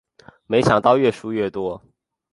[0.47, 1.79] 没想到越输越多